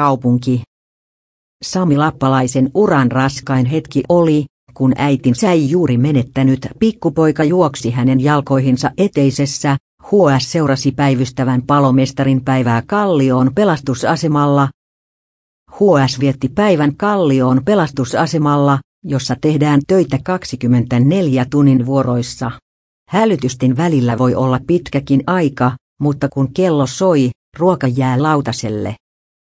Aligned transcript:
kaupunki. 0.00 0.62
Sami 1.62 1.96
Lappalaisen 1.96 2.70
uran 2.74 3.12
raskain 3.12 3.66
hetki 3.66 4.02
oli, 4.08 4.44
kun 4.74 4.92
äitinsä 4.96 5.52
ei 5.52 5.70
juuri 5.70 5.98
menettänyt 5.98 6.68
pikkupoika 6.78 7.44
juoksi 7.44 7.90
hänen 7.90 8.20
jalkoihinsa 8.20 8.90
eteisessä, 8.98 9.76
HS 10.04 10.52
seurasi 10.52 10.92
päivystävän 10.92 11.62
palomestarin 11.62 12.44
päivää 12.44 12.82
Kallioon 12.86 13.50
pelastusasemalla. 13.54 14.68
HS 15.70 16.20
vietti 16.20 16.48
päivän 16.48 16.96
Kallioon 16.96 17.62
pelastusasemalla, 17.64 18.78
jossa 19.04 19.36
tehdään 19.40 19.80
töitä 19.86 20.18
24 20.24 21.46
tunnin 21.50 21.86
vuoroissa. 21.86 22.50
Hälytysten 23.08 23.76
välillä 23.76 24.18
voi 24.18 24.34
olla 24.34 24.60
pitkäkin 24.66 25.22
aika, 25.26 25.72
mutta 26.00 26.28
kun 26.28 26.52
kello 26.54 26.86
soi, 26.86 27.30
ruoka 27.58 27.86
jää 27.86 28.22
lautaselle. 28.22 28.96